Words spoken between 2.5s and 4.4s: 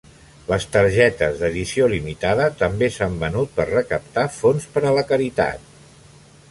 també s'han venut per recaptar